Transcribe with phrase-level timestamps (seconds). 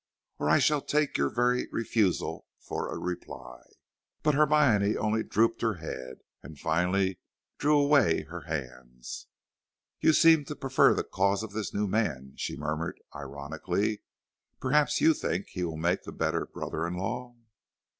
[0.39, 3.61] or I shall take your very refusal for a reply."
[4.23, 7.19] But Hermione only drooped her head, and finally
[7.59, 9.27] drew away her hands.
[9.99, 14.01] "You seem to prefer the cause of this new man," she murmured ironically.
[14.59, 17.35] "Perhaps you think he will make the better brother in law."